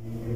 [0.00, 0.27] Yeah.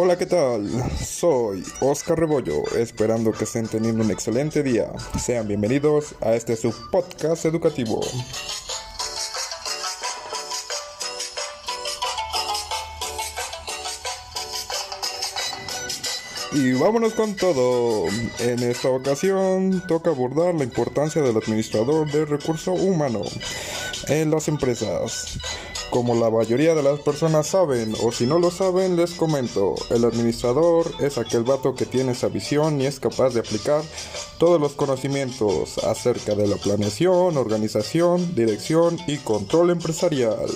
[0.00, 0.70] Hola, ¿qué tal?
[1.04, 4.92] Soy Oscar Rebollo, esperando que estén teniendo un excelente día.
[5.18, 8.00] Sean bienvenidos a este su podcast educativo.
[16.52, 18.06] Y vámonos con todo.
[18.38, 23.22] En esta ocasión toca abordar la importancia del administrador de recurso humano
[24.06, 25.40] en las empresas.
[25.90, 30.04] Como la mayoría de las personas saben, o si no lo saben, les comento, el
[30.04, 33.82] administrador es aquel vato que tiene esa visión y es capaz de aplicar
[34.36, 40.50] todos los conocimientos acerca de la planeación, organización, dirección y control empresarial.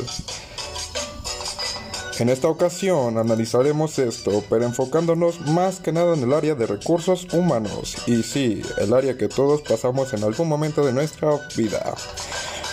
[2.19, 7.27] En esta ocasión analizaremos esto, pero enfocándonos más que nada en el área de recursos
[7.33, 11.94] humanos, y sí, el área que todos pasamos en algún momento de nuestra vida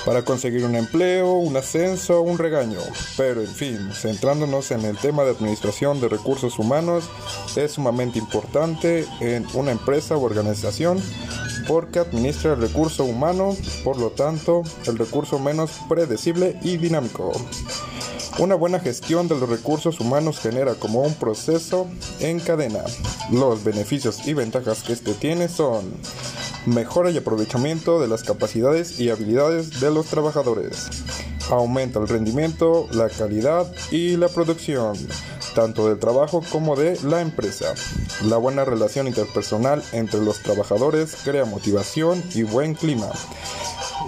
[0.05, 2.79] para conseguir un empleo, un ascenso, un regaño.
[3.17, 7.05] Pero en fin, centrándonos en el tema de administración de recursos humanos,
[7.55, 11.01] es sumamente importante en una empresa u organización
[11.67, 17.31] porque administra el recurso humano, por lo tanto, el recurso menos predecible y dinámico.
[18.39, 21.87] Una buena gestión de los recursos humanos genera como un proceso
[22.21, 22.79] en cadena.
[23.31, 25.91] Los beneficios y ventajas que este tiene son
[26.65, 30.89] mejora y aprovechamiento de las capacidades y habilidades de los trabajadores,
[31.49, 34.95] aumenta el rendimiento, la calidad y la producción,
[35.55, 37.73] tanto del trabajo como de la empresa.
[38.25, 43.09] La buena relación interpersonal entre los trabajadores crea motivación y buen clima.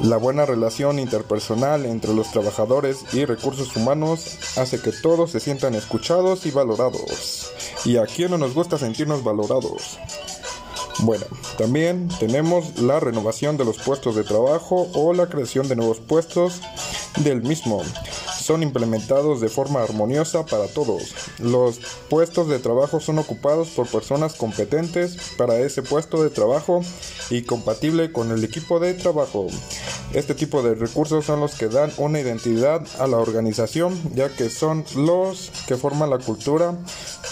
[0.03, 5.75] La buena relación interpersonal entre los trabajadores y recursos humanos hace que todos se sientan
[5.75, 7.51] escuchados y valorados.
[7.85, 9.99] ¿Y a quién no nos gusta sentirnos valorados?
[11.01, 11.25] Bueno,
[11.57, 16.61] también tenemos la renovación de los puestos de trabajo o la creación de nuevos puestos
[17.23, 17.83] del mismo.
[18.41, 21.13] Son implementados de forma armoniosa para todos.
[21.37, 21.79] Los
[22.09, 26.81] puestos de trabajo son ocupados por personas competentes para ese puesto de trabajo
[27.29, 29.47] y compatible con el equipo de trabajo.
[30.13, 34.49] Este tipo de recursos son los que dan una identidad a la organización, ya que
[34.49, 36.75] son los que forman la cultura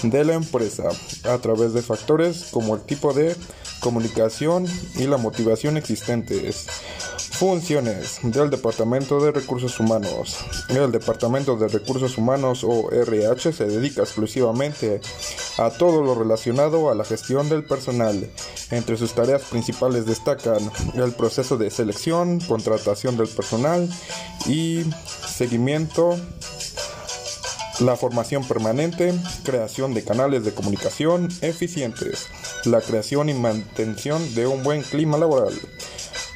[0.04, 0.90] de la empresa
[1.26, 3.36] a través de factores como el tipo de
[3.80, 6.68] comunicación y la motivación existentes.
[7.40, 10.40] Funciones del Departamento de Recursos Humanos.
[10.68, 15.00] El Departamento de Recursos Humanos o RH se dedica exclusivamente
[15.58, 18.30] a todo lo relacionado a la gestión del personal.
[18.72, 23.90] Entre sus tareas principales destacan el proceso de selección, contratación del personal
[24.46, 24.84] y
[25.26, 26.18] seguimiento
[27.80, 29.14] la formación permanente,
[29.44, 32.28] creación de canales de comunicación eficientes,
[32.66, 35.54] la creación y mantención de un buen clima laboral,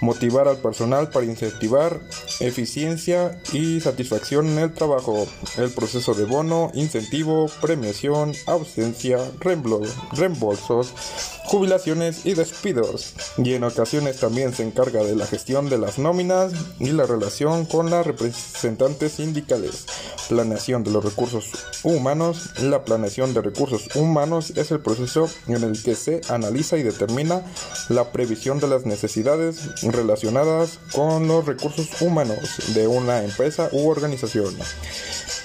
[0.03, 1.99] motivar al personal para incentivar
[2.39, 5.27] eficiencia y satisfacción en el trabajo,
[5.57, 10.93] el proceso de bono, incentivo, premiación, ausencia, reembolsos,
[11.45, 16.53] jubilaciones y despidos, y en ocasiones también se encarga de la gestión de las nóminas
[16.79, 19.85] y la relación con las representantes sindicales.
[20.29, 21.51] Planeación de los recursos
[21.83, 22.51] humanos.
[22.61, 27.43] La planeación de recursos humanos es el proceso en el que se analiza y determina
[27.89, 32.22] la previsión de las necesidades relacionadas con los recursos humanos
[32.73, 34.55] de una empresa u organización.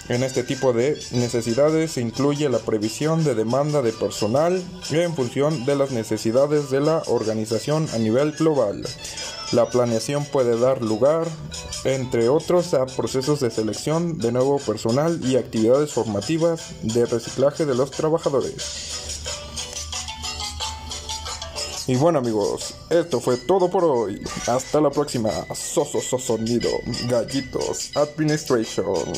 [0.08, 5.66] En este tipo de necesidades se incluye la previsión de demanda de personal en función
[5.66, 8.86] de las necesidades de la organización a nivel global.
[9.52, 11.26] La planeación puede dar lugar,
[11.84, 17.74] entre otros, a procesos de selección de nuevo personal y actividades formativas de reciclaje de
[17.74, 19.07] los trabajadores.
[21.88, 24.22] Y bueno amigos, esto fue todo por hoy.
[24.46, 25.30] Hasta la próxima.
[25.54, 26.68] Soso, sonido.
[27.08, 27.96] Gallitos.
[27.96, 29.10] Administration.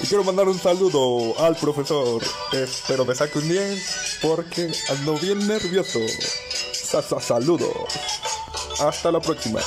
[0.00, 2.22] Y quiero mandar un saludo al profesor.
[2.52, 5.98] Espero me saque un 10 porque ando bien nervioso.
[6.72, 7.72] Sa, saludos.
[8.78, 9.60] Hasta la próxima.